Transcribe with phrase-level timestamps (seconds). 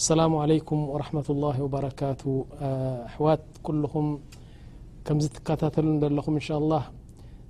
[0.00, 2.22] السلام عليكم ورحمة الله وبركات
[3.08, 3.84] أحوت كلم
[5.06, 6.82] كمز تكتل لم إن شاء الله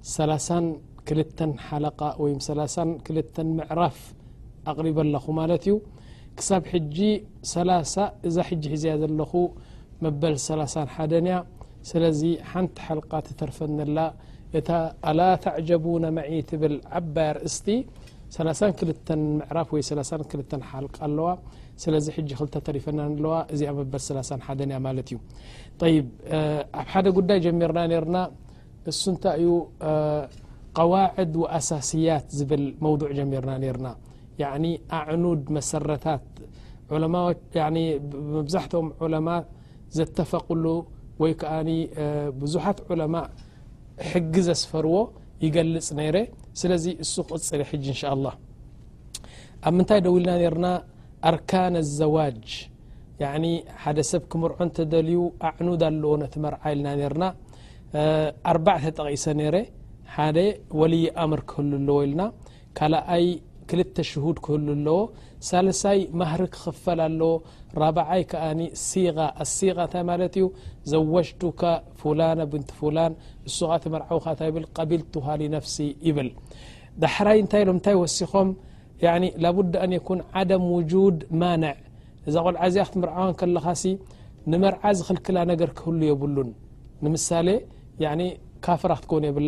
[0.02, 3.96] 2 حلق ي2 معرف
[4.70, 5.74] أقرب الخ ملت ي
[6.36, 6.96] كسب حج
[8.62, 9.22] ج هزي ل
[10.02, 10.66] مبل1
[11.90, 13.98] سلز حنت حلق تترفنل
[14.66, 14.70] ت
[15.08, 17.66] الا تعجبون مع تبل عب رأست
[18.34, 21.28] 32 معራፍ ወ 32 ሓልق ኣለዋ
[21.82, 25.18] ስለዚ ክተተሪፈና ኣለዋ እዚ ኣመበት 31 ማለት እዩ
[25.80, 25.94] طይ
[26.80, 28.16] ኣብ ሓደ ጉዳይ ጀሚرና رና
[28.90, 29.48] እሱ እንታይ ዩ
[30.78, 33.86] قዋعድ و ኣሳሲያት ዝብል መوضع ጀሚرና رና
[34.42, 34.64] ين
[34.98, 36.24] ኣዕኑድ መሰረታት
[38.36, 39.28] መብዛحትኦም عለማ
[39.96, 40.64] ዘተፈقሉ
[41.22, 41.52] ወይ كዓ
[42.40, 43.14] ብዙሓት عለማ
[44.12, 44.96] ሕጊ ዘስፈርዎ
[45.44, 46.16] يገልጽ ነይረ
[46.60, 47.60] ስለዚ እሱ ቅፅل
[47.92, 48.34] إنشالله
[49.68, 50.66] ኣብ ምንታይ ደው ኢልና رና
[51.30, 52.44] أርካن الزوج
[53.52, 57.24] ي حደ ሰብ ክምርዖ እተደልዩ أዕኑد ኣለዎ ነتመርع إልና رና
[58.52, 59.54] 4بተጠቂሰ ነረ
[60.80, 62.20] ወلይ أምር ክህل ለዎ إልና
[62.78, 63.26] ካلأይ
[63.70, 64.98] ክልተ شهድ ክህل ኣለዎ
[65.48, 67.20] ሳሳይ ማህሪ ክኽፈል ኣለ
[67.80, 70.44] 4ብይ ኣ እንታ ማ ዩ
[70.90, 71.62] ዘወሽካ
[72.38, 72.42] ን
[73.48, 73.58] እሱ
[73.94, 75.76] መርዊካእ ቢል ሃሊ ፍሲ
[76.08, 76.28] ይብል
[77.04, 78.48] ዳሕራይ እንታይ ሎም ታይ ሲኾም
[80.64, 80.80] ም
[81.14, 81.72] ድ ማንዕ
[82.28, 83.66] እዛ ቆልዓዝ ክትምርዓዋ ከለኻ
[84.52, 86.50] ንመርዓ ዝኽልክላ ነገር ክህሉ የብሉን
[87.14, 87.30] ንሳ
[88.66, 89.38] ካፍ ክትከ የብ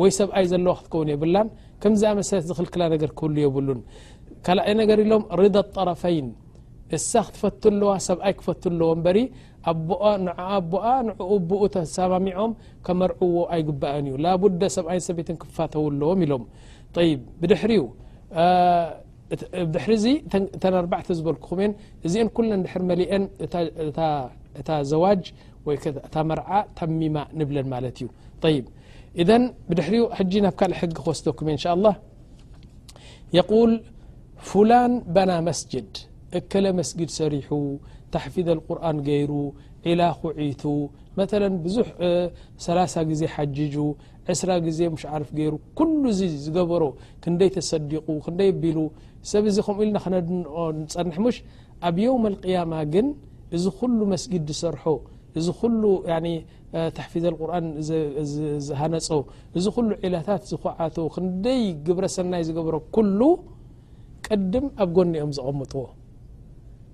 [0.00, 1.48] ወይ ሰብኣይ ዘለዎ ክትከን የብላን
[1.82, 3.80] ከምዚ ኣመሰ ዝኽክላ ነገር ክህሉ የብሉን
[4.46, 6.28] ካلأይ ነገር ኢሎም رደ طرፈይን
[6.96, 9.18] እሳክትፈት ለዋ ሰብኣይ ክፈት ለዎ በሪ
[9.70, 12.52] ኣቦኣ ንኡ بኡ ተሰمሚዖም
[12.86, 16.44] ከመርعዎ ኣይግባአ እዩ ላبد ሰብኣይ ሰበት ክፋተው ለዎም ኢሎም
[19.74, 20.04] ድرዚ
[20.62, 21.50] ተርبቲ ዝበልكኹ
[22.06, 23.22] እዚአን كل ድحر መلአን
[24.60, 25.22] እታ زوج
[25.66, 28.08] ወእታ መርዓ ተሚማ ንብለን ማለት እዩ
[29.78, 31.94] ድحሪ حج ናብ ካل ሕጊ ክወስደኩ እ شءالله
[34.50, 35.90] ፍላን በና መስጅድ
[36.38, 37.48] እከለ መስጊድ ሰሪሑ
[38.14, 39.32] ተሕፊዝ الቁርን ገይሩ
[39.86, 40.64] ዒላኹዒቱ
[41.18, 41.24] መ
[41.64, 41.88] ብዙሕ
[42.66, 43.74] 30 ግዜ ሓጅጁ
[44.32, 46.82] ዕስ ግዜ ሙሽ ዓርፍ ገይሩ ኩሉ ዚ ዝገበሮ
[47.22, 48.78] ክንደይ ተሰዲቁ ክንደይ ቢሉ
[49.32, 50.26] ሰብዚ ከምኡ ኢልና ነድ
[50.96, 51.38] ፀንሕ ሙሽ
[51.88, 53.06] ኣብ يውም القيማ ግን
[53.56, 54.84] እዚ ኩሉ መስጊድ ዝሰርሖ
[55.38, 55.82] እዚ ኩሉ
[56.96, 57.50] ተሕፊذ ቁር
[58.68, 59.08] ዝሃነፆ
[59.58, 62.74] እዚ ኩሉ ዒላታት ዝخዓቶ ክንደይ ግብረ ሰናይ ዝገብሮ
[63.18, 63.22] ሉ
[64.34, 65.82] ቅድም ኣብ ጎኒ እኦም ዝቐምጥዎ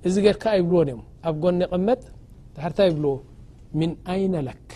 [0.09, 2.01] እዚ ገርካ ይብልዎን እኦም ኣብ ጎኒ ቅመጥ
[2.57, 3.13] ታሕሪታ ይብልዎ
[3.81, 4.67] ምን ኣይነለክ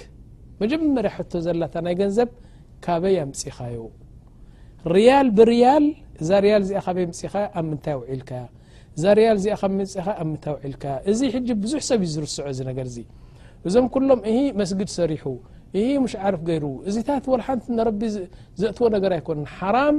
[0.61, 2.31] መጀመርያ ሕቶ ዘላታ ናይ ገንዘብ
[2.85, 3.79] ካበይ ኣምፅኻዩ
[4.97, 5.87] ሪያል ብርያል
[6.23, 8.31] እዛ ርያል እዚ ካበይ ምፅኻ ኣብ ምንታይ ውዒልካ
[8.97, 9.47] እዛ ርያል እዚ
[9.81, 12.99] ምፅኻ ኣብ ምታይ ውዒልካ እዚ ሕጂ ብዙሕ ሰብ እዩ ዝርስዑ እዚ ነገር እዚ
[13.69, 15.25] እዞም ኩሎም እሂ መስግድ ሰሪሑ
[15.81, 18.01] እሂ ሙሽ ዓርፍ ገይሩ እዚታት ወልሓንቲ ንረቢ
[18.63, 19.99] ዘእትዎ ነገር ኣይኮኑ ሓራም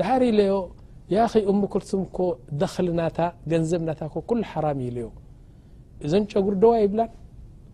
[0.00, 0.52] ድሕሪ እለዮ
[1.14, 2.26] ያ ኸ እሙክልሱም ኮ
[2.60, 3.18] ደክሊናታ
[3.52, 4.00] ገንዘብ ናታ
[4.30, 5.08] ኩሉ ሓራም እኢ ለዩ
[6.06, 7.10] እዘን ጨጉሪ ደዋ ይብላን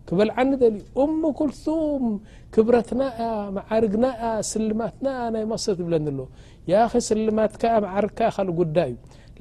[0.07, 2.03] ክበልዓኒ ዘል እሙ ክልሱም
[2.55, 3.19] ክብረትናኣ
[3.57, 4.21] ማዓርግናኣ
[4.51, 6.25] ስልማትናኣ ናይ መሰት ዝብለን ሎ
[6.71, 8.97] ያ ኸ ስልማትካ ማዓርግካ ካልእ ጉዳይ እዩ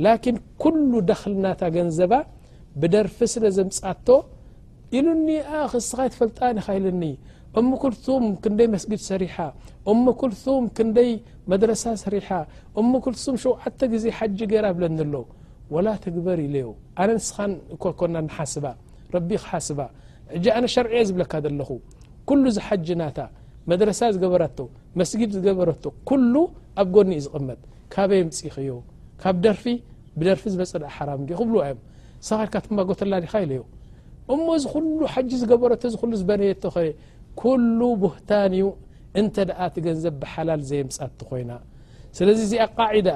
[0.07, 2.13] ላኪን ኩሉ ደክልናታ ገንዘባ
[2.83, 4.07] ብደርፊ ስለ ዘምፃቶ
[4.99, 7.03] ኢሉኒኣ ክስኻይ ትፈልጣኒካሂለኒ
[7.61, 9.35] እሙክልሱም ክንደይ መስጊድ ሰሪሓ
[9.91, 11.11] እሞክልሱም ክንደይ
[11.51, 12.29] መድረሳ ሰሪሓ
[12.81, 15.15] እሞ ክልሱም ሸውዓተ ግዜ ሓጂ ገይራ ብለኣሎ
[15.75, 16.67] ወላ ተግበር ኢለዩ
[17.03, 17.37] ኣነንስኻ
[19.49, 19.81] ሓስባ
[20.59, 21.71] ኣነ ሸርዕያ ዝብለካ ዘለኹ
[22.29, 23.19] ኩሉ ዝ ሓጂ ናታ
[23.71, 24.45] መድረሳ ዝገበረ
[25.01, 26.35] መስጊድ ዝገበረቶ ኩሉ
[26.81, 27.59] ኣብ ጎኒኡ ዝቕመጥ
[27.93, 28.73] ካበይ ምፅኽ ዩ
[29.23, 29.65] ካብ ደርፊ
[30.21, 30.97] ብደርፊ ዝመፅእሓ
[31.41, 33.63] ክብዋዮሰድካትማ ጎተላዲካ ኢለዩ
[34.35, 35.73] እሞ ዝ ኩሉ ሓጂ ዝገበረ
[36.11, 36.85] ሉ ዝበነየቶ ኸ
[37.41, 38.65] ኩሉ ብህታን ዩ
[39.21, 41.53] እንተ ደኣ ትገንዘብ ብሓላል ዘይ ምፃ ቲ ኮይና
[42.19, 43.09] ስለዚ ዚቃዒዳ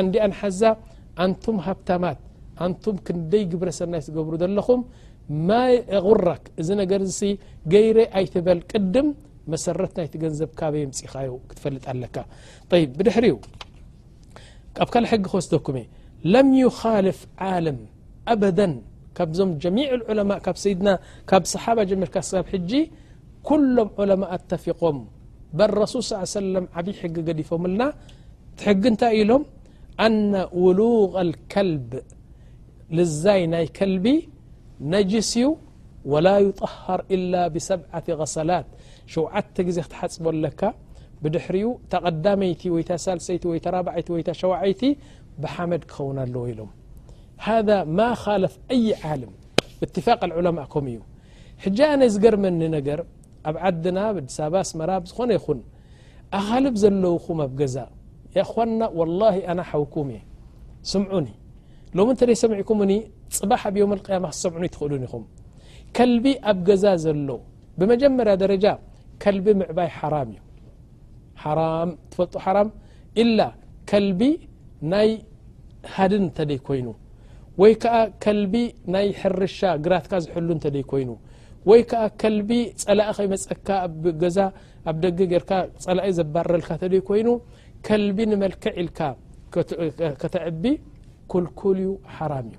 [0.00, 0.62] ዓንዲኣ ንሓዛ
[1.24, 2.18] ኣንቱም ሃብታማት
[2.64, 4.80] ኣንቱም ክንደይ ግብረ ሰናይ ትገብሩ ዘለኹም
[5.48, 5.58] ማ
[6.06, 7.20] غረክ እዚ ነገር ሲ
[7.72, 9.08] ገይረ ኣይትበል ቅድም
[9.52, 12.16] መሰረት ናይትገንዘብ ካበየምፅኻዩ ክትፈልጥ ኣለካ
[12.80, 13.36] ይ ብድሕሪኡ
[14.76, 15.78] ካብ ካል ሕጊ ኸወስተኩእ
[16.32, 17.20] ለም يኻልፍ
[17.50, 17.78] ዓለም
[18.32, 18.60] ኣበደ
[19.18, 20.88] ካብዞም ጀሚع ዑለማء ካብ ሰይድና
[21.30, 22.16] ካብ صሓባ ጀምርካ
[22.48, 22.72] ብ ጂ
[23.48, 24.96] كلم علمء اتفقم
[25.58, 27.82] ب رسل ص عيه وسلم عبي حጊ قዲفملن
[28.64, 29.42] حق ت ሎم
[30.06, 30.32] أن
[30.64, 31.88] ولوغ الكلب
[32.96, 34.06] لزي ናي كلب
[34.92, 35.44] نجس ي
[36.12, 38.66] ولا يطهر إلا بسبعة غسلات
[39.12, 40.26] شوت ዜ تحፅب
[40.60, 40.62] ك
[41.22, 41.54] بድحر
[41.92, 43.88] قدمይت ሳلسይ 4ب
[44.42, 44.82] شوعيت
[45.42, 46.70] بحمድ كخون ኣلو لم
[47.50, 49.32] هذا ما خالف أي علم
[49.96, 50.84] تفاق العلمءكم
[51.66, 52.00] እ جن
[53.48, 55.58] ኣብ ዓድና ብዲስባስመራብ ዝኾነ ይኹን
[56.38, 57.76] ኣኻልብ ዘለዉኹም ኣብ ገዛ
[58.36, 60.20] የ خና ወላሂ ኣና ሓውኩም እየ
[60.90, 61.28] ስምዑኒ
[61.96, 62.92] ሎም እንተደይ ሰምዒኩምኒ
[63.38, 65.24] ፅባሕ ኣብ ዮም ቅያማ ክሰምዑ ትኽእሉን ይኹም
[65.96, 67.28] ከልቢ ኣብ ገዛ ዘሎ
[67.78, 68.64] ብመጀመርያ ደረጃ
[69.24, 70.38] ከልቢ ምዕባይ ሓራ እዩ
[72.12, 72.58] ትፈልጦ ሓራ
[73.22, 73.40] ኢላ
[73.92, 74.20] ከልቢ
[74.92, 75.10] ናይ
[75.94, 76.88] ሃድን እንተ ደይ ኮይኑ
[77.62, 78.54] ወይ ከዓ ከልቢ
[78.94, 81.08] ናይ ሕርሻ ግራትካ ዝሕሉ እንተ ደይ ኮይኑ
[81.68, 82.50] ወይ ከዓ ከልቢ
[82.82, 83.68] ፀላእ ከይመፀካ
[84.10, 84.36] ኣገዛ
[84.90, 85.50] ኣብ ደገ ጌርካ
[85.84, 87.28] ፀላእ ዘባረልካ ንተደይ ኮይኑ
[87.86, 88.98] ከልቢ ንመልክዕ ኢልካ
[90.20, 90.64] ከተዕቢ
[91.32, 92.58] ኩልኩል እዩ ሓራም እዩ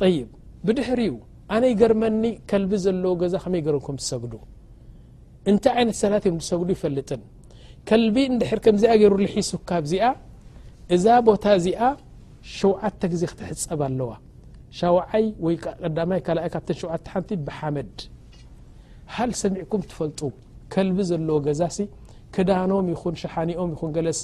[0.00, 0.28] ጠይብ
[0.66, 1.16] ብድሕር ኡ
[1.54, 4.32] ኣነይ ገርመኒ ከልቢ ዘለዎ ገዛ ከመይ ገረምኩም ዝሰግዱ
[5.50, 7.22] እንታይ ዓይነት ሰላት እዮም ዝሰግዱ ይፈልጥን
[7.88, 10.04] ከልቢ ንድሕር ከምዚኣ ገይሩ ዝሒሱካብ ዚኣ
[10.94, 11.80] እዛ ቦታ እዚኣ
[12.58, 14.12] ሸውዓተ ግዜ ክትሕፀብ ኣለዋ
[14.78, 14.96] ሸይ
[15.46, 15.56] ወይይ
[16.44, 16.80] ኣይ ካብተሸ
[17.12, 17.94] ሓቲ ብሓመድ
[19.14, 20.20] ሃል ሰሚዕኩም ትፈልጡ
[20.72, 21.78] ከልቢ ዘለዎ ገዛ ሲ
[22.34, 24.20] ክዳኖም ይኹን ሸሓኒኦም ይኹን ገለስ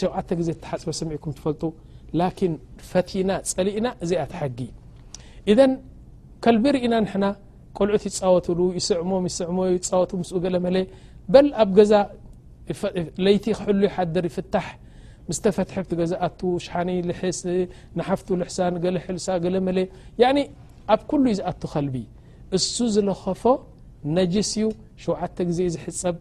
[0.00, 1.62] ሸዓተ ግዜ ተሓፅበ ሰሚዕኩም ትፈልጡ
[2.20, 2.52] ላኪን
[2.90, 4.58] ፈቲና ፀሊእና እዚኣ ተሓጊ
[5.52, 5.72] እذን
[6.44, 7.24] ከልቢ ርእና ንና
[7.78, 10.76] ቆልዑት ይፃወትሉ ይስዕሞም ይስዕሞ ይፃወት ምስኡ ገለ መለ
[11.32, 11.92] በል ኣብ ገዛ
[13.24, 14.54] ለይቲ ክሕሉ ሓደር ይፍታ
[15.28, 17.38] ምስተፈትሐብቲ ገዛ ኣቱ ሽሓኒ ልስ
[17.98, 19.78] ንሓፍቱ ልሕሳን ገለ ሕልሳ ገለ መለ
[20.94, 21.94] ኣብ ኩሉ ዩዚኣቱ ከልቢ
[22.56, 23.42] እሱ ዝለኸፎ
[24.18, 24.66] ነጅስ እዩ
[25.04, 26.16] ሸውዓተ ግዜ ዝሕፀብ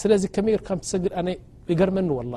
[0.00, 1.28] ስለዚ ከመይ ርካም ሰግል ኣነ
[1.70, 2.34] ይገርመኒ ወላ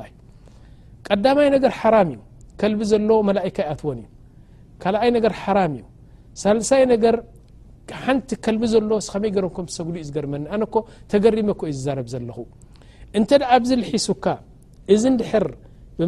[1.07, 2.19] ቀዳማይ ነገር ሓራም እዩ
[2.61, 4.07] ከልቢ ዘሎ መላእካ ይ ኣትዎን እዩ
[4.83, 5.83] ካልኣይ ነገር ሓራም እዩ
[6.41, 7.17] ሳለሳይ ነገር
[8.05, 10.63] ሓንቲ ከልቢ ዘሎ ከመይ ገረምኩም ሰግሉ እዩ ዝገርመኒ ኣነ
[11.13, 12.37] ተገሪመኮ እዩ ዝዛረብ ዘለኹ
[13.19, 14.25] እንተደ ኣብዚ ዝሒሱካ
[14.95, 15.45] እዚ ንድሕር
[15.99, 16.01] ቢ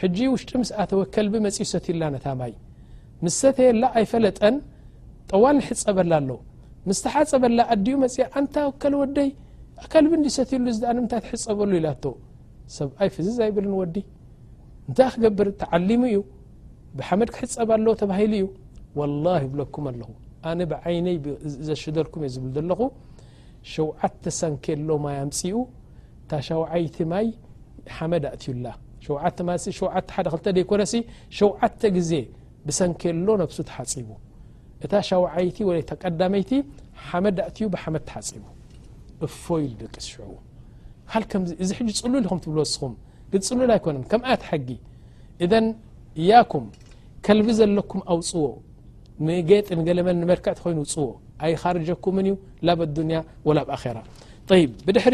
[0.00, 2.52] ሕጂ ውሽጢ ምስኣተወ ከልቢ መፅ ይሰት ዩላ ነታ ማይ
[3.24, 4.56] ምስ ሰተየላ ኣይፈለጠን
[5.32, 6.30] ጠዋል ንሕፀበላ ኣሎ
[6.88, 9.28] ምስተሓፀበላ ኣድዩ መፅ ንታ ከል ወደይ
[9.92, 11.88] ከልቢ ዲሰትሉ ዝኣምታይ ትሕፀበሉ ኢላ
[12.78, 13.96] ሰብኣይ ፍዝዝይብልን ወዲ
[14.88, 16.18] እንታይ ክገብር ተዓሊሙ እዩ
[17.08, 18.08] ሕፀ
[20.70, 21.18] ብይይ
[21.66, 22.80] ዘሽደልኩም እየ ዝብ ለኹ
[23.72, 25.54] ሸዓተ ሰንኪሎ ማይ ምፅኡ
[26.30, 27.26] ታ ሸይቲ ማይ
[28.10, 28.74] መድ ኣእዩ ላ
[29.64, 29.80] ሸ ሸ
[30.26, 30.80] ክ ኮነ
[31.38, 32.12] ሸዓተ ግዜ
[32.66, 34.08] ብሰንኪ ሎ ነብሱ ተሓፂቡ
[34.84, 35.58] እታ ሸይቲ
[35.92, 36.50] ተቀዳመይቲ
[37.26, 37.60] መድ ኣእዩ
[37.96, 38.44] መድ ሓፂቡ
[39.26, 39.94] እፈይ ደቂ
[41.68, 42.94] ዝሽዎእዚ ፅሉል ኹ ብ ስኹም
[43.48, 44.12] ፅሉል ኣይኮ ም ጊ
[46.22, 46.64] እያም
[47.24, 48.62] كلب زلكم أوو
[49.20, 51.06] يت قل م مركعت خين وو
[51.44, 52.32] أي خارجكمن ي
[52.66, 54.02] لا بالدنيا ولا بآخرة
[54.50, 55.12] طيب بدحر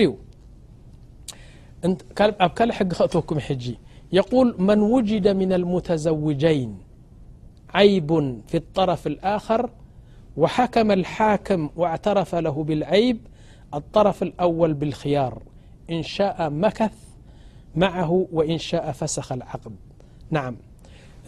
[2.45, 3.75] أب كل حق خأتكم حجي
[4.19, 6.71] يقول من وجد من المتزوجين
[7.79, 8.11] عيب
[8.50, 9.62] في الطرف الآخر
[10.37, 13.19] و حكم الحاكم و اعترف له بالعيب
[13.75, 15.43] الطرف الأول بالخيار
[15.91, 16.97] إن شاء مكث
[17.77, 19.73] معه و إن شاء فسخ العقب
[20.31, 20.57] نعم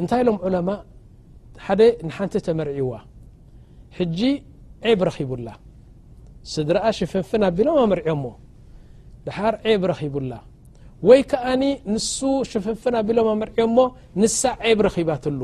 [0.01, 0.71] እንታይ ሎም ዑለማ
[1.65, 2.93] ሓደ ንሓንቲ ተመርዒዋ
[3.97, 4.21] ሕጂ
[4.91, 5.49] ዕብ ረኺቡላ
[6.53, 8.27] ስድረአ ሽፍንፍን ኣ ቢሎም ኣመርዕዮሞ
[9.27, 10.33] ድሓር ዕብ ረኺቡላ
[11.09, 11.63] ወይ ከኣኒ
[11.95, 12.17] ንሱ
[12.53, 13.79] ሽፍንፍን ኣቢሎም ኣመርዕዮሞ
[14.23, 14.41] ንሳ
[14.71, 15.41] ዕብ ረኺባትሉ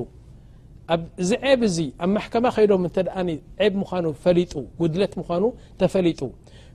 [1.23, 3.23] እዚ ብ እዚ ኣብ ማከማ ከይዶም እተ ኣ
[3.81, 5.45] ምኑ ፈጡ ጉድት ምኑ
[5.81, 6.21] ተፈሊጡ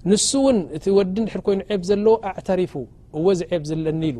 [0.09, 2.73] ንሱ እውን እቲ ወዲ ድሕር ኮይኑ ብ ዘለዎ ኣዕተሪፉ
[3.17, 4.17] እዎ ዚ ብ ዘለኒ ኢሉ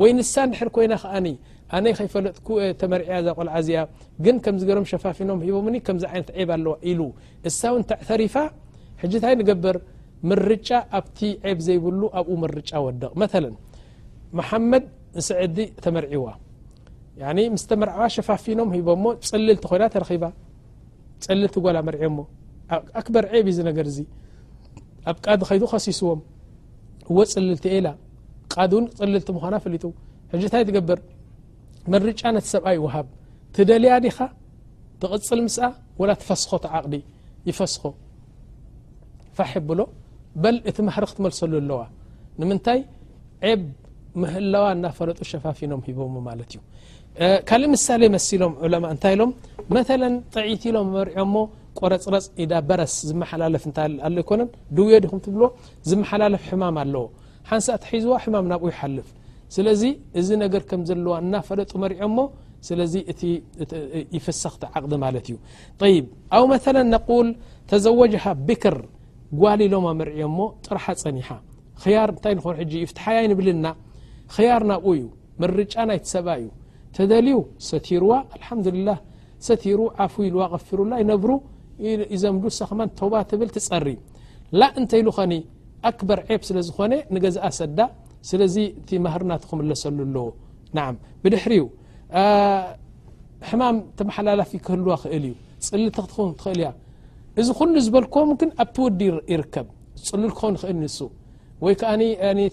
[0.00, 1.26] ወይ ንሳ ድሕር ኮይና ከዓኒ
[1.76, 2.48] ኣነይ ከይፈለጥኩ
[2.80, 3.80] ተመርዒያ እዛ ቆልዓ እዚኣ
[4.24, 7.00] ግን ከምዚ ገሮም ሸፋፊኖም ሂቦምኒ ከምዚ ይነት ብ ኣለዋ ኢሉ
[7.48, 8.34] እሳ ውን ተተሪፋ
[9.02, 9.76] ሕጂ ታይ ንገብር
[10.30, 11.18] መርጫ ኣብቲ
[11.50, 13.50] ዕብ ዘይብሉ ኣብኡ መርጫ ወደቕ መ
[14.38, 14.86] መሓመድ
[15.18, 16.26] ንስዕዲ ተመርዒዋ
[17.54, 20.24] ምስ ተመርዕዋ ሸፋፊኖም ሂቦሞ ፅልልቲ ኮይና ተረባ
[21.26, 21.96] ፅልልቲ ጓል መር
[23.00, 23.98] ኣክበር ዕብ ዩ ነገር እዚ
[25.10, 26.20] ኣብ ቃድ ከይዱ ኸሲስዎም
[27.10, 27.88] እወ ፅልልቲ ኤላ
[28.52, 29.84] ቃ እውን ፅልልቲ ምኳና ፈሊጡ
[30.54, 30.98] ታይ ትገብር
[31.92, 33.06] መርጫ ነቲ ሰብኣይ ውሃብ
[33.56, 34.16] ትደልያ ዲኻ
[35.02, 35.66] ትቕፅል ምስአ
[36.00, 36.94] ወላ ትፈስኾ ቲዓቕዲ
[37.48, 37.82] ይፈስኾ
[39.36, 39.80] ፋሕ ይብሎ
[40.42, 41.80] በል እቲ ማሕሪ ክትመልሰሉ ኣለዋ
[42.40, 42.80] ንምንታይ
[43.52, 43.62] ዕብ
[44.22, 46.60] ምህላዋ እናፈረጡ ሸፋፊኖም ሂቦ ማለት እዩ
[47.48, 49.30] ካልእ ምሳሌ መሲሎም ዕለማ እንታይ ኢሎም
[49.76, 50.02] መተለ
[50.34, 51.38] ጠዒት ኢሎም መሪዖ ሞ
[51.78, 55.48] ቆረፅረፅ ኢዳ በረስ ዝመሓላለፍ እንታይኣሎ ይኮነን ድውዮ ዲኹም ትብልዎ
[55.90, 57.04] ዝመሓላለፍ ሕማም ኣለዎ
[57.50, 59.08] ሓንሳእእቲ ሒዝዋ ሕማም ናብኡ ይሓልፍ
[59.54, 59.82] ስለዚ
[60.20, 62.22] እዚ ነገር ከም ዘለዋ እናፈለጡ መሪኦ ሞ
[62.68, 63.22] ስለዚ እቲ
[64.16, 65.36] ይፈሰኽቲ ዓቅዲ ማለት እዩ
[65.92, 65.98] ይ
[66.36, 67.28] ኣብ መ ነቁል
[67.70, 68.76] ተዘወጀሃ ቢክር
[69.42, 71.28] ጓሊ ሎማ መርዕ ሞ ጥረሓ ፀኒሓ
[71.94, 72.54] ያር እንታይ ንኾን
[72.92, 73.66] ፍሓያይ ንብልና
[74.34, 75.04] ክያር ናብኡ እዩ
[75.42, 76.48] መርጫ ናይሰባ እዩ
[76.96, 77.36] ተደልዩ
[77.70, 78.90] ሰቲርዋ አልሓምዱላ
[79.48, 81.30] ሰቲሩ ዓፉ ኢልዋ غፊሩላ ይነብሩ
[82.22, 83.86] ዘም ሰክማን ተባ ትብል ትፀሪ
[84.60, 85.32] ላ እንተኢሉኸኒ
[85.90, 87.78] ኣክበር ዕብ ስለ ዝኾነ ንገዛአ ሰዳ
[88.28, 90.26] ስለዚ እቲ ማህር ናተ ክምለሰሉ ኣለዎ
[90.76, 90.86] ናዓ
[91.22, 91.54] ብድሕሪ
[93.50, 95.34] ሕማም ተመሓላላፊ ክህልዋ ክእል እዩ
[95.68, 96.68] ፅሊቲክትኸውን ትኽእል እያ
[97.40, 99.00] እዚ ኩሉ ዝበልክዎ ምክን ኣብቲወዲ
[99.32, 99.66] ይርከብ
[100.08, 100.98] ፅሉል ክኸውን ክእል ንሱ
[101.64, 101.92] ወይ ከኣ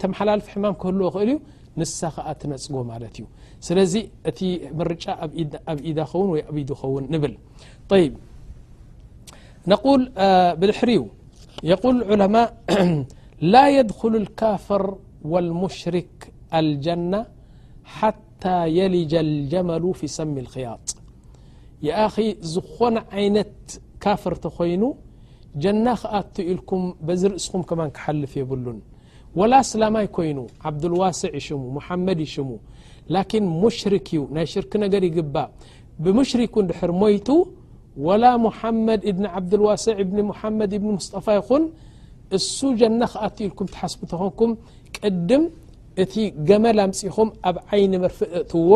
[0.03, 1.37] ተመሓላለፊ ሕማም ክህልዎ ክእል እዩ
[1.79, 3.25] ንሳ ከኣ ትነፅጎ ማለት እዩ
[3.67, 3.93] ስለዚ
[4.29, 4.39] እቲ
[4.79, 5.05] መርጫ
[5.71, 7.33] ኣብ ኢዳ ኸውን ወይ ኣብዱ ኸውን ንብል
[8.03, 8.07] ይ
[10.61, 11.03] ብድሕሪኡ
[11.69, 12.35] የقል ዑለማ
[13.53, 14.81] ላ የድሉ ካፈር
[15.31, 16.13] والمشرك
[16.61, 17.21] الجنة
[17.99, 20.85] حتى يلج الجمل في سم الخياط
[21.89, 23.57] يأخي زخن عينت
[24.03, 24.83] كافرت خين
[25.63, 28.79] جنة خأت إلكم بز رأسخم كمان كحلف يبلن
[29.39, 32.57] ولا سلمي كين عبد الواسع يشمو محمد يشمو
[33.15, 35.35] لكن مشرك ي ني شرك نجر يقب
[36.03, 37.29] بمشرك دحر ميت
[38.05, 41.63] ولا محمد بن عبد الواسع بن محمد بن مصطفى يخن
[42.37, 44.51] እሱ ጀና ክኣት ኢልኩም ትሓስቡ ትኾንኩም
[44.97, 45.43] ቅድም
[46.03, 46.13] እቲ
[46.49, 48.71] ገመላ ምፅኹም ኣብ ዓይኒ መርፍእ ትውዎ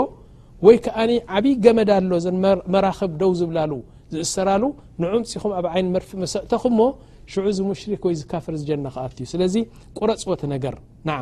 [0.65, 0.97] ወይ ከዓ
[1.35, 2.27] ዓብይ ገመ ዳ ኣሎ ዘ
[2.73, 3.71] መራኽብ ደው ዝብላሉ
[4.13, 4.63] ዝእሰራሉ
[5.01, 6.87] ንዑ ምፅኹም ኣብ ዓይኒ መርፍእ መሰእተኹ ሞ
[7.31, 9.55] ሽዑ ዝሙሽሪክ ወይ ዝካፈር ዝ ጀና ክኣት እዩ ስለዚ
[9.99, 10.75] ቁረፅወት ነገር
[11.09, 11.17] ንዓ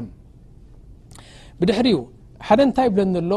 [1.61, 1.99] ብድሕሪኡ
[2.49, 3.31] ሓደ እንታይ ብለኒ ኣሎ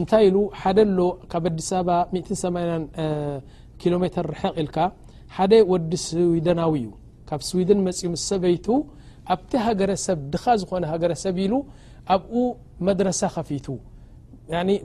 [0.00, 1.00] እንታይ ኢሉ ሓደ ኣሎ
[1.32, 3.02] ካብ ኣዲስ በባ 28
[3.80, 4.76] ኪሎ ሜተር ርሕቕ ኢልካ
[5.36, 6.88] ሓደ ወዲ ስዊደናዊ እዩ
[7.28, 8.66] ካብ ስዊድን መፅኡ ምስ ሰበይቱ
[9.34, 11.54] ኣብቲ ሃገረሰብ ድኻ ዝኾነ ሃገረሰብ ኢሉ
[12.14, 12.32] ኣብኡ
[12.86, 13.66] መድረሳ ከፊቱ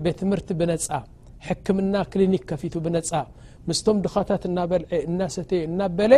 [0.06, 0.88] ቤትምህርቲ ብነፃ
[1.48, 3.10] ሕክምና ክሊኒክ ከፊቱ ብነፃ
[3.70, 6.14] ምስቶም ድኻታት እናበልዐ እናሰተዮ እናበለ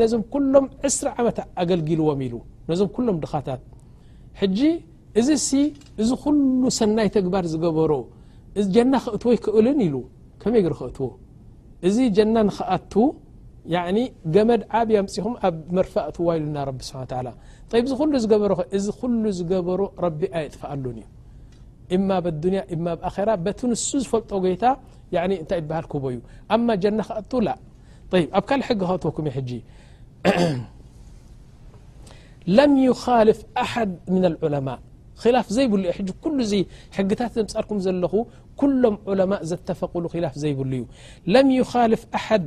[0.00, 2.34] ነዞም ኩሎም ዕስሪ ዓመት ኣገልጊልዎም ኢሉ
[2.70, 3.62] ነዞም ኩሎም ድኻታት
[4.40, 4.58] ሕጂ
[5.20, 5.50] እዚ እሲ
[6.02, 7.92] እዚ ኩሉ ሰናይ ተግባር ዝገበሮ
[8.74, 9.96] ጀና ክእትዎ ይክእልን ኢሉ
[10.42, 11.08] ከመይ ግሪ ክእትዎ
[11.88, 12.92] እዚ ጀና ንክኣቱ
[14.34, 19.80] ገመድ ዓብያ ምፅኹም ኣብ መርፋእ ትዋይሉና ቢ ስብሓ እዚ ኩሉ ዝገበሮ ኸ እዚ ኩሉ ዝገበሮ
[20.04, 21.04] ረቢ ኣይጥፋኣሉን እዩ
[21.96, 24.64] እማ ብዱንያ እማ ኣራ በቲ ንሱ ዝፈልጦ ጎይታ
[25.36, 26.18] እንታይ ይበሃል ክቦ እዩ
[26.54, 27.50] ኣማ ጀና ክእቱ ላ
[28.38, 29.50] ኣብ ካልእ ሕጊ ክትወኩም እ ሕጂ
[32.56, 32.72] ለም
[33.28, 34.68] ልፍ ኣሓድ ም ዑለማ
[35.36, 36.38] ላፍ ዘይብሉ እዩ ሕጂ ኩሉ
[36.96, 38.14] ሕጊታት ዘምፃርኩም ዘለኹ
[38.60, 40.84] ኩሎም ዑለማእ ዘተፈቅሉ ኽላፍ ዘይብሉ እዩ
[41.92, 42.04] ልፍ
[42.44, 42.46] ድ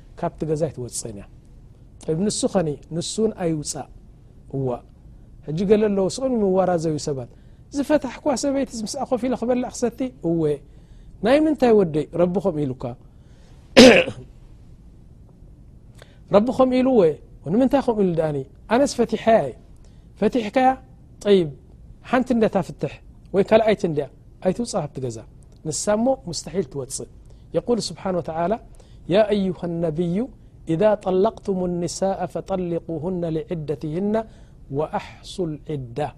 [0.19, 1.25] ካብቲ ገዛ ኣይትወፅንእያ
[2.25, 3.87] ንሱ ኸኒ ንሱን ኣይውፃእ
[4.57, 4.67] እዋ
[5.47, 7.29] ሕጂ ገለ ለ ስምዋራዘዩ ሰባት
[7.75, 9.99] ዝፈታሕ ክ ሰበይት ምስኣኮፍ ኢለ ክበላእ ክሰቲ
[10.29, 10.41] እወ
[11.25, 12.71] ናይ ምይ ወደይኢሉምኢሉ
[17.61, 18.31] ምታይ ምኢሉ ኣ
[18.73, 19.11] ኣነ ፈቲ
[20.19, 20.69] ፈቲሕከያ
[21.37, 21.49] ይብ
[22.09, 22.93] ሓንቲ እንደ ታፍትሕ
[23.35, 24.01] ወይ ካልኣይት እያ
[24.45, 25.17] ኣይትውፃእ ካብቲ ገዛ
[25.67, 27.09] ንሳ እሞ ሙስተሒል ትወፅእ
[27.55, 28.51] የቁሉ ስብሓን ወተላ
[29.09, 30.17] يا أيها النبي
[30.69, 34.15] إذا طلقتم النساء فطلقوهن لعدتهن
[34.77, 36.09] وأحصوا العدة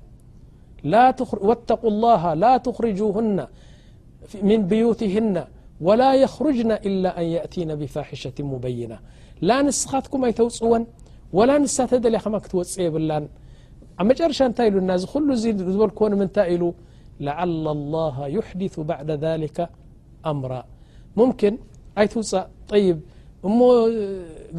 [1.47, 3.37] واتقوا الله لا تخرجوهن
[4.49, 5.37] من بيوتهن
[5.87, 8.99] ولا يخرجن إلا أن يأتين بفاحشة مبينة
[9.47, 10.83] لا نسختكم يتوون
[11.37, 13.09] ولا نست دل ما كتويبل
[14.07, 16.63] مرشا نت لنا ل بلكن منت إل
[17.27, 19.57] لعل الله يحدث بعد ذلك
[20.33, 20.61] أمرا
[21.99, 22.99] ኣይ ትውፃእ ይብ
[23.47, 23.57] እሞ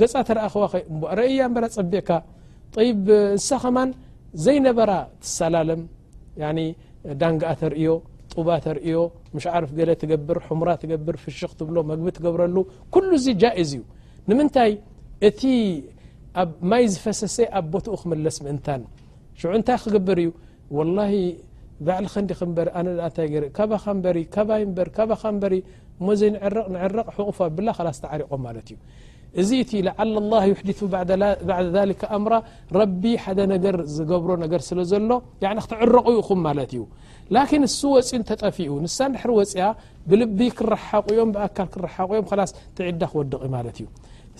[0.01, 0.75] ገፃ ተረእኸዋ ኸ
[1.13, 2.11] እረእያ በ ፀቢእካ
[2.89, 3.05] ይብ
[3.37, 3.91] እንሳኸማን
[4.45, 4.91] ዘይነበራ
[5.23, 5.81] ትሳላለም
[7.21, 7.91] ዳንጋኣ ተርእዮ
[8.35, 8.97] ጡባ ተርእዮ
[9.37, 12.57] ምሽዓርፍ ገለ ትገብር ሕሙራ ትገብር ፍሽኽ ትብሎ መግቢ ትገብረሉ
[12.95, 13.83] ኩሉ ዚ ጃእዝ እዩ
[14.29, 14.73] ንምንታይ
[15.29, 15.43] እቲ
[16.71, 18.83] ማይ ዝፈሰሰ ኣብ ቦትኡ ክመለስ ምእንታን
[19.41, 20.31] ሽዑ እንታይ ክግብር እዩ
[21.83, 22.21] ከዲይ ዘ
[23.57, 23.99] ቕ ቁ ስ
[27.57, 28.79] ተሪቆ ማ እዩ
[29.43, 32.25] እዚእቲ ዓ ل ሕድ ኣም
[33.03, 33.39] ቢ ሓደ
[33.77, 34.31] ር ዝገብሮ
[34.69, 35.11] ስለ ዘሎ
[35.63, 36.83] ክትዕረቁ ኹም ማለ እዩ
[37.35, 39.65] ን ንሱ ወፅ ተጠፊኡ ንሳ ድሕ ወፅያ
[40.11, 42.53] ብልቢ ክረሓቑዮም ብኣካ ክዮም ስ
[42.91, 43.87] ዕዳ ክወድቂማ እዩ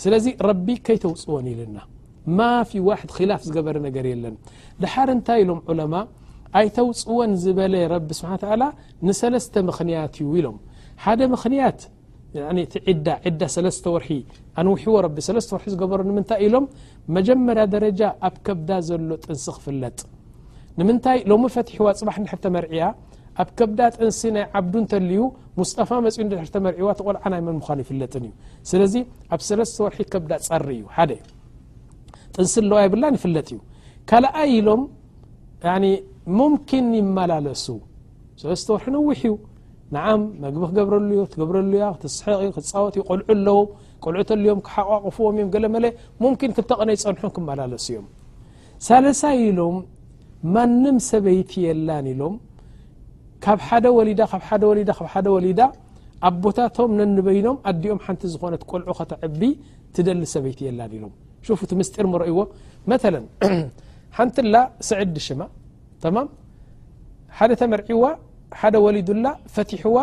[0.03, 0.25] ስለዚ
[0.67, 1.77] ቢ ከይተውፅዎን ኢልና
[2.39, 2.99] ማፊ ዋ
[3.33, 4.37] ላፍ ዝገበረ ገር ለን
[5.19, 5.95] ንታይ ኢሎም
[6.59, 8.65] ኣይተውፅወን ዝበለ ረቢ ስብሓ ላ
[9.07, 10.57] ንሰለስተ ምክንያት እዩ ኢሎም
[11.05, 11.81] ሓደ ምክንያት
[12.73, 12.77] ቲ
[14.03, 14.05] ር
[14.61, 15.29] ኣንውዎ ር ዝ
[16.19, 16.65] ምታይ ኢሎም
[17.17, 19.99] መጀመርያ ደረጃ ኣብ ከብዳ ዘሎ ጥንሲ ክፍለጥ
[20.79, 22.85] ንምንታይ ሎሚ ፈትሕዋ ፅባሕ ሕተመርዕያ
[23.43, 25.21] ኣብ ከብዳ ጥንሲ ናይ ዓብዱ እተልዩ
[25.61, 26.23] ሙስፋ መፅኡ
[26.55, 28.27] ድመርዋ ተቆልዓናይ ምኑ ይፍለጥ እዩ
[28.71, 28.95] ስለዚ
[29.35, 31.21] ኣብ ሰለስ ወርሒ ከብዳ ፀሪ እዩ
[32.35, 33.59] ጥንሲ ለዋ ይብላ ይፍለጥ እዩ
[34.11, 34.83] ካኣይ ኢሎም
[36.39, 36.63] ምን
[37.01, 37.67] ይመላለሱ
[38.43, 39.35] ሰዝተወርሑ ነዊሕ እዩ
[39.95, 45.75] ንዓም መግቢ ክገብረሉዩ ትገብረሉያ ትስወዩልዑኣለልዑዮም ክሓቋቕፍዎም እዮም ገለመ
[46.23, 48.07] ምን ክተቐነ ይፀንሑ ክመላለሱ እዮም
[48.87, 49.77] ሳለሳይ ኢሎም
[50.55, 52.35] ማንም ሰበይቲ የላን ኢሎም
[53.45, 55.61] ካብ ሓደ ወሊብወሊብ ሓደ ወሊዳ
[56.29, 59.41] ኣብ ቦታቶም ነንበይኖም ኣዲኦም ሓንቲ ዝኾነት ቆልዑ ከተዕቢ
[59.97, 61.13] ትደሊ ሰበይቲ የላን ኢሎም
[61.67, 62.39] እቲ ምስጢር ረአዎ
[62.91, 62.93] መ
[64.17, 64.55] ሓንቲላ
[64.89, 65.41] ስዕዲ ሽማ
[66.17, 68.05] ማሓደ ተመርዒዋ
[68.61, 69.97] ሓደ ወሊዱላ ፈትሕዋ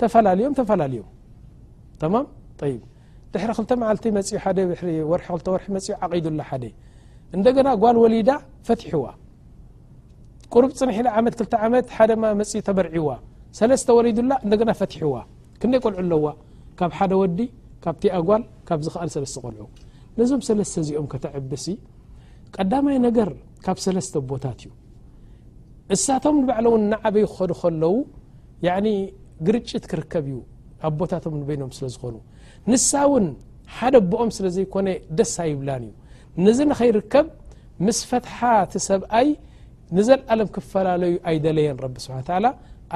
[0.00, 1.08] ተፈላም ተፈላለዮም
[2.14, 2.18] ማ
[2.72, 2.76] ይ
[3.32, 3.50] ድሕሪ
[4.80, 5.22] ክ ር
[6.12, 6.42] ቒዱላ
[7.36, 8.30] እንና ጓል ወሊዳ
[8.68, 9.04] ፈትሕዋ
[10.54, 13.10] ቁርብ ፅንሒ ዓመት 2 ዓመት ደማ መፅኡ ተመርዒዋ
[13.58, 15.14] ሰለስተ ወሊዱላ እንደና ፈቲሕዋ
[15.60, 16.24] ክንደይ ቆልዑ ኣለዋ
[16.78, 17.38] ካብ ሓደ ወዲ
[17.84, 19.64] ካብቲኣ ጓል ካብ ዝክኣል ሰለስተ ቆልዑ
[20.18, 21.66] ነዞም ሰለስተ እዚኦም ከተዕብሲ
[22.56, 23.28] ቀዳማይ ነገር
[23.66, 24.70] ካብ ሰለስተ ቦታት እዩ
[25.94, 27.94] እሳቶም ንባዕለ ውን ንዓበይ ክኸዱ ከለው
[29.46, 30.36] ግርጭት ክርከብ እዩ
[30.86, 32.16] ኣብ ቦታቶም ንበይኖም ስለዝኾኑ
[32.70, 33.26] ንሳ እውን
[33.76, 35.90] ሓደ ቦኦም ስለ ዘይኮነ ደስ ኣይብላን እዩ
[36.44, 37.26] ነዚ ንኸይርከብ
[37.86, 39.28] ምስ ፈትሓቲ ሰብኣይ
[39.96, 42.48] ንዘለኣለም ክፈላለዩ ኣይደለየን ረብ ስብሓን ላ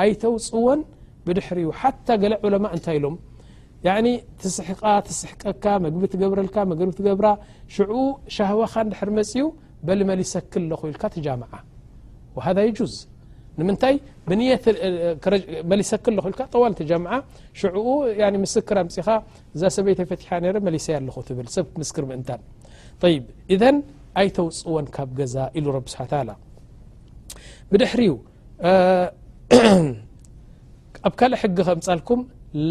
[0.02, 0.80] ኣይተውፅዎን
[1.28, 3.16] ብድሕር እዩ ሓታ ገለ ዑለማ እንታይ ኢሎም
[4.42, 7.26] ትስሕቃ ትስሕቀካ መግቢ ትገብረልካ መግርቢ ትገብራ
[7.76, 7.92] ሽዑ
[8.38, 9.46] ሻህዋኻ ንድሕር መፅዩ
[9.88, 11.52] በልመሊ ይሰክል ለኹ ኢልካ ትጃምዓ
[12.36, 12.58] وሃذ
[12.94, 12.96] ዝ
[13.60, 13.96] ንምንታይ
[14.28, 17.04] ብትመሊሰክ ኢል ጠዋል ተጀም
[17.60, 17.76] ሽኡ
[18.44, 19.08] ምስክር ምፅኻ
[19.54, 20.22] እዛ ሰበይ ተፈቲ
[20.68, 22.40] መሊሰይ ኣለኹ ትብል ሰብ ምስክር ምእንታን
[23.06, 23.56] እ
[24.20, 25.96] ኣይተውፅዎን ካብ ገዛ ኢሉ ረብ ስ
[27.70, 28.10] ብድሕርኡ
[31.08, 32.20] ኣብ ካልእ ሕጊ ከምፃልኩም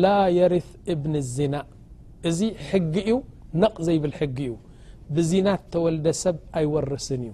[0.04, 1.56] ላ የርث እብን ዝና
[2.30, 3.16] እዚ ሕጊ እዩ
[3.64, 4.54] ነቕ ዘይብል ሕጊ እዩ
[5.16, 7.34] ብዝናት ተወልደ ሰብ ኣይወርስን እዩ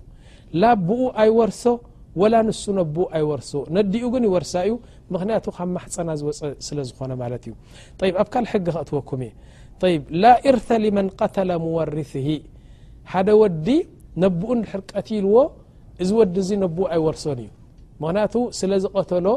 [0.62, 1.64] ላ ብኡ ኣይወርሶ
[2.22, 4.74] ወላ ንሱ ነኡ ኣይወርሶ ነዲኡ ግን ይወርሳ እዩ
[5.14, 7.54] ምክንያቱ ካብ ማሕፀና ዝወፀ ስለዝኾነ ማለት እዩ
[8.22, 9.22] ኣብ ካል ሕጊ ክእትወኩም
[9.92, 12.26] እ ላ እርተ ልመን ቀተለ መዋርፍሂ
[13.12, 13.68] ሓደ ወዲ
[14.24, 15.36] ነብኡ እድሕር ቀትልዎ
[16.04, 17.50] እዚ ወዲ እዚ ነብኡ ኣይወርሶን እዩ
[18.02, 19.28] ምክንያቱ ስለ ዝቐተሎ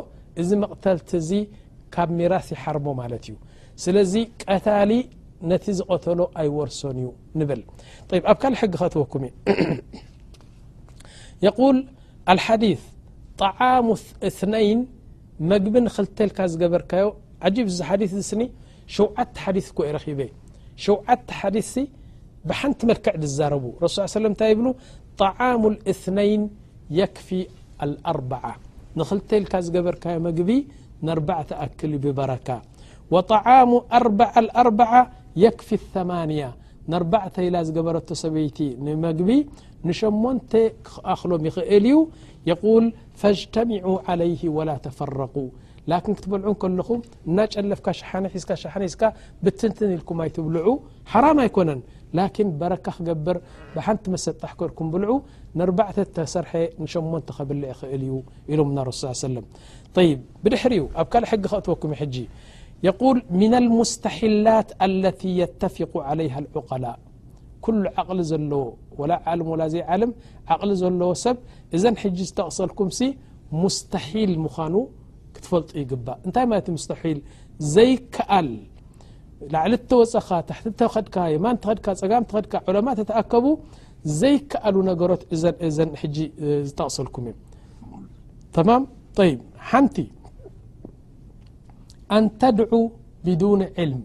[0.41, 1.31] እዚ መቕተልቲ እዚ
[1.95, 3.35] ካብ ሚራስ ይሓርሞ ማለት እዩ
[3.85, 4.15] ስለዚ
[4.51, 4.93] ቀታሊ
[5.51, 7.09] ነቲ ዝቐተሎ ኣይወርሶን እዩ
[7.41, 7.61] ንብል
[8.33, 9.25] ኣብ ካል ሕጊ ኸእትወኩም
[11.47, 11.51] እ
[12.29, 12.81] الحديث
[13.39, 14.87] طعام اثنين
[15.41, 18.49] مجب نخلت لك قبركي عجيب حديث سن
[18.87, 20.29] شوعت حديث كي رب
[20.77, 21.79] شوعت حديث
[22.45, 24.75] بحنت ملكع زرب رس يه وسلم ت يبلو
[25.19, 26.51] طعام الاثنين
[26.91, 27.47] يكفي
[27.83, 28.55] الأربعة
[28.97, 30.51] نخلت لك قبري مجب
[31.05, 32.63] ربعةأكل ببركة
[33.11, 33.71] وطعام
[34.19, 36.55] ب الأربعة يكفي الثمانية
[37.13, 37.17] ب
[37.47, 38.59] ኢ ዝገበረ ሰበይቲ
[39.05, 39.29] مግቢ
[39.89, 40.53] نሸمተ
[40.89, 41.97] ክأخሎም يኽእል እዩ
[42.51, 42.85] يقول
[43.21, 45.37] فاجتمعا عليه ول تفرق
[45.91, 46.47] لكن ትበልዑ
[46.87, 46.89] ኹ
[47.29, 47.89] እናጨለፍካ
[49.45, 50.67] ብትንት ልكም ኣይትብልዑ
[51.13, 51.71] حራن ኣይكነ
[52.19, 53.37] لكن በረካ ክقብር
[53.75, 55.11] ብሓንቲ መሰጣح ك ብልዑ
[56.17, 56.53] ተሰርሐ
[56.93, 56.95] ሸ
[57.49, 57.51] ብ
[57.95, 58.13] እል እዩ
[58.53, 59.03] ኢل رس
[60.53, 61.91] ድሕር ኣብ ካل ሕጊ ክእትወكم
[62.89, 66.97] يقل من المስتحላت الت يتፊق عليه العقلاء
[67.65, 68.63] كل عقل ዘለዎ
[69.01, 69.13] وላ
[69.51, 70.11] و ዘይ ልም
[70.53, 71.37] عقل ዘለዎ ሰብ
[71.75, 73.01] እዘን ጂ ዝተቕሰልኩም ሲ
[73.63, 74.75] مስተሒል ምዃኑ
[75.35, 77.19] ክትፈልጡ ይግባእ እንታይ ማለ ስل
[77.75, 78.49] ዘይከአል
[79.55, 80.29] ላዕሊተወፀኻ
[80.81, 83.45] ታሕ ኸድካ የማን ተኸድካ ፀጋም ኸድካ عለማء ተተኣከቡ
[84.21, 87.35] ዘይከአل ነገሮት ዝተቕሰልኩም እ
[89.19, 89.23] ተ
[89.71, 89.97] ሓንቲ
[92.17, 92.71] ኣንተድع
[93.27, 94.01] ብዱن عልም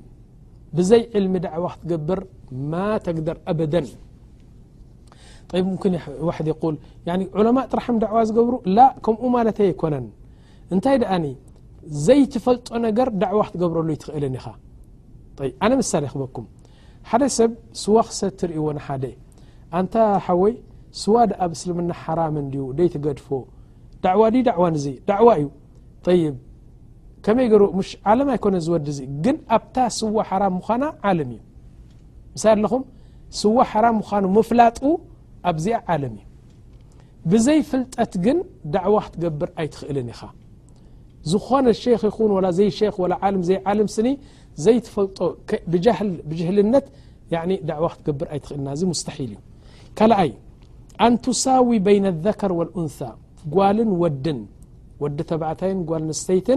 [0.78, 2.20] ብዘይ عልሚ ዳዕዋ ክትገብር
[2.72, 2.74] ማ
[3.06, 3.74] ተግደር ኣበደ
[5.66, 10.06] ም ይል ዕለማء ጥራሕ ዳዕዋ ዝገብሩ ላ ከምኡ ማለተ ኣይኮነን
[10.76, 11.26] እንታይ ደኣኒ
[12.06, 14.46] ዘይትፈልጦ ነገር ዳዕዋ ክትገብረሉ ይትኽእል ኢኻ
[15.66, 16.46] ኣነ ምሳሌ ይክበኩም
[17.12, 17.52] ሓደ ሰብ
[17.84, 19.04] ስዋ ክሰ ትሪእዎ ሓደ
[19.80, 20.54] ኣንታሓወይ
[21.02, 23.28] ስዋ ደ ኣብ እስልምና ሓራምድዩ ደይትገድፎ
[24.06, 24.66] ዳዕዋ ድ ዳዕዋ
[25.12, 25.50] ዳዕዋ እዩ
[27.28, 27.48] ከመይ
[28.10, 28.88] ኣነ ዝዲ
[29.26, 29.58] ግ ኣ
[30.02, 30.16] ስዋ
[31.12, 31.22] እዩ
[32.72, 32.74] ኹ
[33.40, 34.80] ስዋ ሓ ምኑ ፍላጡ
[35.50, 35.66] ኣብዚ
[36.02, 36.24] ለም እዩ
[37.32, 38.38] ብዘይ ፍጠት ግን
[38.92, 39.98] ዕ ክትገብር ኣይትኽእል
[41.32, 41.66] ዝኾነ
[44.66, 45.88] ዘፈጦ ት ክትር
[48.34, 49.32] ኣይትክእልና ስ እዩ
[50.24, 50.32] ኣይ
[51.06, 52.98] ኣንሳዊ بين الذكር والأንث
[53.56, 54.40] ጓልን ወድን
[55.02, 56.48] ወዲ ተታይ ጓል ስተይት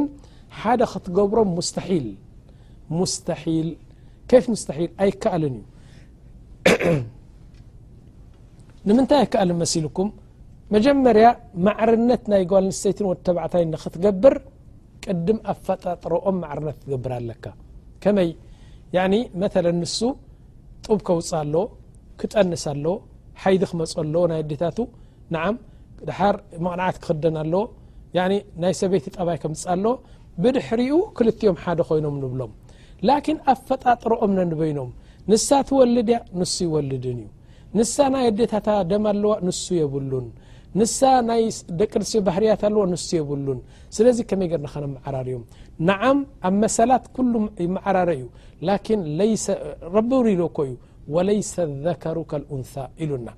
[0.58, 2.06] ሓደ ክትገብሮም ስል
[3.14, 3.46] ስል
[4.30, 6.90] ከፍ ሙስተሒል ኣይከኣልን እዩ
[8.88, 10.08] ንምንታይ ኣይከኣልን መሲልኩም
[10.74, 11.26] መጀመርያ
[11.66, 14.34] ማዕርነት ናይ ጓልንስተይትን ወ ተባዕታይ ንክትገብር
[15.04, 17.44] ቅድም ኣፈጣጥሮኦም ማዕርነት ትገብር ኣለካ
[18.04, 18.30] ከመይ
[19.42, 19.98] መለ ንሱ
[20.86, 21.54] ጡብ ከውፅ ኣለ
[22.20, 22.94] ክጠንስ ለ
[23.42, 24.78] ሓይዲ ክመፅ ኣለዎ ናይ ኣዴታቱ
[25.36, 25.56] ንም
[26.08, 26.36] ድር
[26.66, 27.62] ምቕንዓት ክክደና ኣለዎ
[28.64, 29.84] ናይ ሰበይቲ ጠባይ ከምፅ ኣለ
[30.42, 32.52] ብድሕሪኡ ክልም ደ ኮይኖም ብሎም
[33.08, 34.90] ላን ኣ ፈጣጥሮኦም በይኖም
[35.30, 37.20] ንሳ ትወልድያ ንሱ ይወልድ እዩ
[37.78, 40.26] ንሳ ናይ ዴታታ ደም ኣለዋ ንሱ የብሉን
[40.80, 40.98] ንሳ
[41.28, 41.42] ናይ
[41.80, 43.58] ደቂድሲ ባህርያ ኣለዋ ንሱ የብሉን
[43.96, 45.42] ስለዚ ከመይ ር ኸመራርዮም
[45.96, 47.04] ዓም ኣብ መሰላት
[47.76, 48.24] መዓራረ እዩ
[50.10, 50.42] ቢ እዩ
[51.14, 51.52] وለيس
[51.84, 52.18] ذሩ
[52.50, 52.74] لንث
[53.04, 53.28] ኢሉና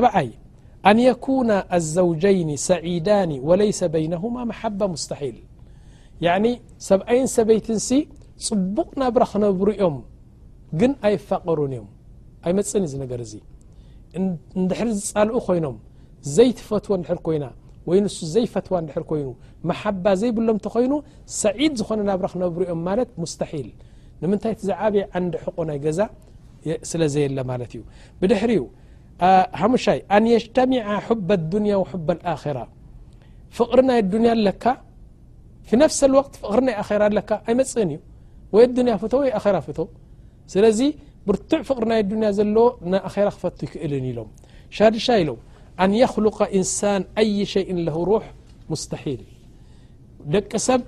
[0.00, 0.28] 4ይ
[0.90, 5.36] ኣنيكن ኣلዘوجይን ሰዒዳን وليس بይنهማ ማባ مስሒል
[6.26, 6.46] ያኒ
[6.88, 7.88] ሰብኣይን ሰበይትንሲ
[8.46, 9.96] ፅቡቕ ናብራ ክነብሩ እኦም
[10.80, 11.88] ግን ኣይፋቐሩን እዮም
[12.46, 13.34] ኣይ መፅን ዝ ነገር እዚ
[14.58, 15.76] እንድሕሪ ዝፃልኡ ኮይኖም
[16.36, 17.44] ዘይትፈትዎ እንድሕር ኮይና
[17.90, 19.28] ወይ ንሱ ዘይፈትዋ እንድሕር ኮይኑ
[19.68, 20.92] መሓባ ዘይብሎም እተኮይኑ
[21.40, 23.68] ሰዒድ ዝኾነ ናብራ ክነብሩ እዮም ማለት ሙስተሒል
[24.22, 26.00] ንምንታይ ት ዝዓበየ ዓንዲ ሕቆ ናይ ገዛ
[26.90, 27.82] ስለ ዘየለ ማለት እዩ
[28.20, 28.64] ብድሕሪኡ
[29.62, 30.88] ሃሙሻይ ኣንየጅተሚዓ
[31.28, 31.74] ብ ኣዱንያ
[32.08, 32.58] ቢ ኣራ
[33.58, 34.64] ፍቕሪ ናይ ኣዱንያ ለካ
[35.82, 37.98] ነፍስ ወቅት ፍቅሪ ናይ ኣራ ኣለካ ኣይመፅእን እዩ
[38.54, 39.78] ወይ ዱንያ ፍቶ ወይ ኣራ ፍቶ
[40.52, 40.80] ስለዚ
[41.28, 42.56] ብርቱዕ ፍቕሪ ናይ ድንያ ዘለ
[43.08, 44.28] ኣራ ክፈቱ ይክእል ኢሎም
[44.76, 45.30] ሻድሻ ኢሎ
[45.84, 48.24] ኣንየክሉق እንሳን ኣይ ሸይء ለ ሮሕ
[48.72, 49.22] ሙስተሒል
[50.34, 50.80] ደቂ ሰብ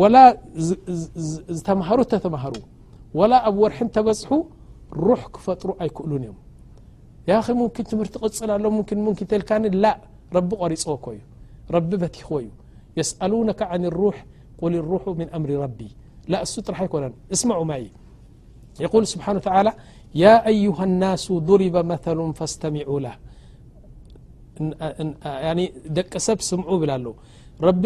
[0.00, 0.16] ወላ
[1.56, 2.54] ዝተምሃሩ ተተምሃሩ
[3.18, 4.32] وላ ኣብ ወርሒ ተበፅሑ
[5.06, 6.38] ሩሕ ክፈጥሩ ኣይክእሉን እዮም
[7.30, 8.64] ያ ኸ ሙምኪን ትምህርቲ ቅፅል ኣሎ
[9.32, 9.86] ተልካኒ ላ
[10.36, 11.20] ረቢ ቆሪፅዎ ኮእዩ
[11.74, 12.50] ረቢ በትኽወ እዩ
[13.00, 14.16] يسألونك عن الروح
[14.60, 15.90] قل الروح من أمر ربي
[16.32, 17.00] ل اس طرح يكن
[17.34, 17.72] اسمع م
[18.84, 19.72] يقول سبحانه و تعالى
[20.24, 23.14] يا أيها الناس ضرب مثل فاستمعوا له
[25.46, 25.64] يعني
[25.96, 27.14] د سب سمعو بل اله
[27.68, 27.82] رب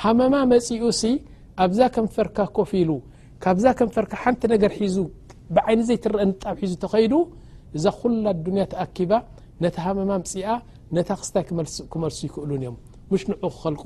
[0.00, 0.80] ክ መ መፅኡ
[1.64, 2.90] ኣብዛ كፈርካ كፍ ሉ
[3.42, 3.58] ካብ
[3.96, 4.12] ፈካ
[4.94, 4.98] ዙ
[5.54, 6.94] ብይ ዘይአ ጣ ሒዙ ተኸ
[7.76, 7.84] እዛ
[8.24, 8.96] ل ያ ተኣኪ
[9.62, 9.98] ቲ هመ
[10.32, 10.44] ፅኣ
[10.96, 11.42] ነታ ክስይ
[11.92, 12.76] ክመልሱ ይክእሉ እዮም
[13.20, 13.84] ሽ ንዑ ክኸልኩ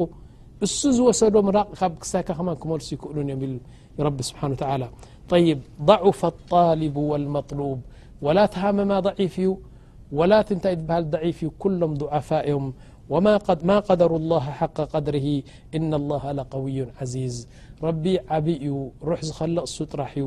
[0.67, 1.47] እሱ ዝወሰዶቕ
[2.13, 2.31] ይ ካ
[2.63, 3.37] ክመልሱ ይክእሉ ም ኢ
[4.17, 4.41] ቢ ስብሓ
[5.41, 5.51] ይ
[5.89, 6.21] ضعፍ
[7.37, 7.59] መطብ
[8.39, 9.49] ላ ትሃመማ ضፍ እዩ
[10.19, 10.75] ወላ ንታይ
[11.25, 11.93] ሃ ፍ ዩ ሎም
[12.29, 12.67] ፋ እዮም
[13.71, 15.17] ማ قደሩ ا ሓق ድር
[15.77, 17.37] እና الله قዊዩ عዚዝ
[17.87, 18.05] ረቢ
[18.37, 18.67] ዓብ እዩ
[19.09, 20.27] ሩሕ ዝኸልቕ እሱ ጥራሕ እዩ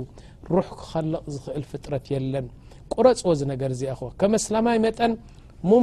[0.54, 2.46] ሩሕ ክኸልቕ ዝኽእል ፍጥረት የለን
[2.94, 3.82] ቁረፅዎ ዝ ነገር ዚ
[4.20, 5.12] ከመስላማይ መጠን
[5.70, 5.80] ኣ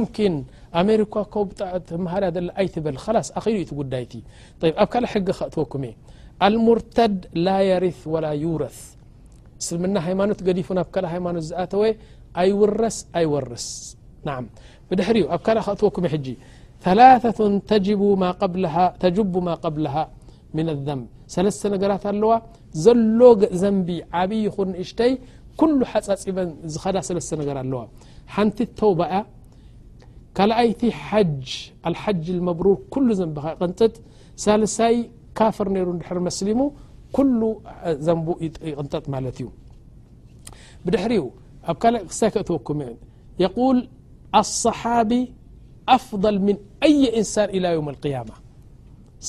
[1.09, 1.43] ሃ
[2.61, 4.13] ኣይበል ኣሉ ጉዳይቲ
[4.83, 5.73] ኣብ ካልእ ሕጊ ክእትወኩ
[6.47, 7.15] المርተድ
[7.45, 8.79] ላ يርث ول يረث
[9.61, 10.67] እስልምና ሃይማኖት ዲፉ
[11.13, 11.83] ሃማኖት ዝኣተወ
[12.41, 13.65] ኣይوረስ ኣይርስ
[14.99, 15.97] ድሕሪ ኣብ ካእ እትወኩ
[19.01, 19.95] ተجቡ ማ قبله
[20.57, 22.31] من الذንብ ሰለስተ ነገራት ኣለዋ
[22.83, 23.19] ዘሎ
[23.61, 23.89] ዘንቢ
[24.19, 24.43] ዓብዪ
[24.83, 25.11] እሽተይ
[25.59, 27.81] كل ሓፃፂበን ዝኸዳ ሰለስተ ነገር ኣለዋ
[28.47, 28.91] ንቲተው
[30.37, 30.81] كلأيت
[31.87, 33.93] الحج المبرور كل زنب قنطط
[34.45, 34.95] ሳلسي
[35.37, 36.59] كافر نر دحر مسلم
[37.17, 37.31] كل
[38.07, 38.27] زنب
[38.69, 39.47] يقنطط ملت ي
[40.85, 41.11] بدحر
[41.81, 42.79] ك كتوكم
[43.45, 43.77] يقول
[44.41, 45.21] الصحابي
[45.97, 46.55] أفضل من
[46.87, 48.35] أي انسان إلى يوم القيامة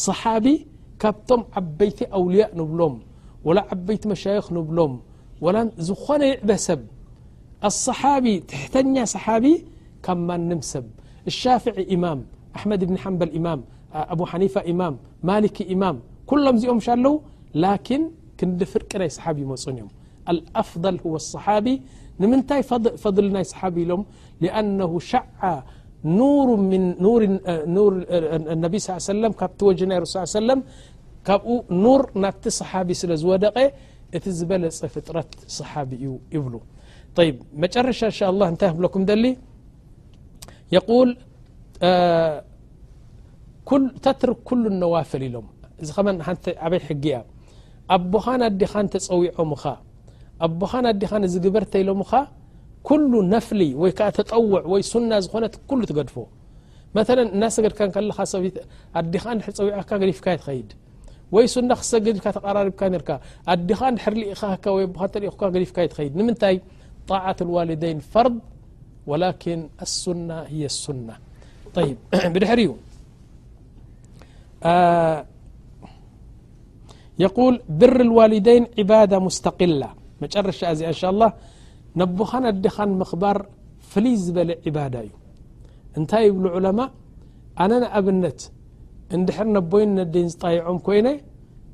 [0.07, 0.57] صحابي
[1.03, 2.95] كبቶم عبيت أولياء نبلم
[3.47, 4.93] ولا عبيت مشايخ نبلم
[5.45, 6.81] ولا ዝኾن يعبسب
[7.71, 9.55] الصحابي تحተኛ صحابي
[10.07, 10.87] ሰብ
[11.27, 13.31] لሻ ا መድ ن በል
[14.19, 14.69] ب ሓنيفة
[15.29, 15.83] ማك إم
[16.31, 16.79] كሎም ዚኦም
[17.13, 17.17] ዉ
[17.65, 18.03] لكن
[18.41, 19.91] ክዲ ፍርቂ ናይ صሓب ይመፁን እዮም
[20.33, 21.67] الأفضل هو الصحቢ
[22.21, 22.61] ንምንታይ
[23.05, 24.03] ፈضل ናይ صሓቢ ኢሎም
[24.45, 25.27] لأنه شዓ
[29.07, 29.11] ص س
[29.41, 30.39] ካቲ ج ናይ ሱ س
[31.29, 33.57] ካብኡ ኑር ናብቲ صሓቢ ስለዝወደቐ
[34.17, 36.55] እቲ ዝበለፀ ፍጥረት صحب እዩ ይብሉ
[37.91, 38.63] ረሻ ء ل እታ
[40.75, 41.11] የቁል
[44.05, 45.47] ተትርክ ኩሉ ነዋፍል ኢሎም
[45.83, 47.17] እዚ ኸመ ንቲ በይ ሕጊያ
[47.97, 49.73] ኣቦኻን ኣዲኻን ተፀዊዖም ኻ
[50.47, 52.13] ኣቦኻ ን ኣዲኻን ዝግበርተ ኢሎምኻ
[52.89, 56.17] ኩሉ ነፍሊ ወይ ከ ተጠውዕ ወይ ሱና ዝኾነት ሉ ትገድፎ
[56.97, 57.03] መ
[57.37, 58.37] እናስገድካ ኻ ሰ
[59.01, 59.25] ኣዲኻ
[59.89, 60.71] ፀ ዲፍካ ይ ትኸይድ
[61.37, 63.19] ወይ ሱና ክሰግድ ልካ ተራሪብካ ካ
[63.55, 64.17] ኣዲኻ ድሕር
[65.33, 66.57] እኻ እዲፍካ ትኸድ ንምንታይ
[67.11, 68.27] ጣት ዋሊደይን ር
[69.07, 71.17] ولكن السنة هي السنة
[71.75, 71.97] طي
[72.35, 72.71] بድحرዩ
[77.19, 79.89] يقول ብر الوالدين عبادة مستقلة
[80.23, 81.31] መጨረሻة ዚ إنشاءالله
[82.01, 83.37] نبኻ ነዲኻን مخባር
[83.91, 85.11] ፍلይ ዝበل عبدة እዩ
[85.99, 86.79] እንታይ يብل عለم
[87.63, 88.41] ኣነا نኣብነት
[89.15, 91.07] እድحر نቦይ ነደን ዝطيዖም كይن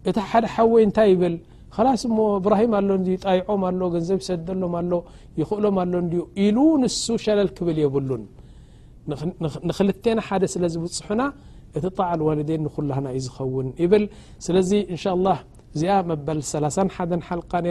[0.09, 1.35] እታ ሓደ ሓወ እታይ ብል
[1.77, 2.91] خላስ እሞ እብራሂም ኣሎ
[3.29, 4.93] ጣይዖም ኣሎ ገንዘብ ይሰደሎም ኣሎ
[5.41, 5.93] ይኽእሎም ኣሎ
[6.45, 8.23] ኢሉ ንሱ ሸለል ክብል የብሉን
[9.69, 11.23] ንክልተና ሓደ ስለ ዝብፅሑና
[11.79, 14.05] እቲ ጣዕል ዋልደን ኩላህና ዩ ዝኸውን ይብል
[14.47, 15.37] ስለዚ እንه
[15.81, 17.69] ዚኣ መበል 3 ሓ ሓልቃ ነ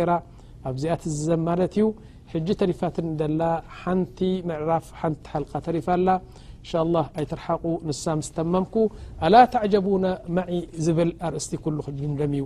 [0.69, 1.87] ኣብዚኣ ትዝዘ ማለት እዩ
[2.33, 3.41] ሕጂ ተሪፋት ደላ
[3.79, 4.19] ሓንቲ
[4.61, 6.17] ዕራፍ ንቲ ሓል ተሪፋ ላ
[6.83, 8.75] እ ኣይትርሓቁ ንሳ ምስ ተመምኩ
[9.25, 10.05] ኣላ ተጀቡነ
[10.37, 10.55] ማዒ
[10.87, 12.45] ዝብል ኣርእስቲ ኩሉ ክድደም እዩ